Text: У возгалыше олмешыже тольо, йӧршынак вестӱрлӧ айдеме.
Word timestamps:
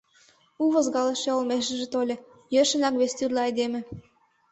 У 0.63 0.65
возгалыше 0.73 1.29
олмешыже 1.37 1.87
тольо, 1.93 2.15
йӧршынак 2.53 2.93
вестӱрлӧ 2.99 3.39
айдеме. 3.47 3.81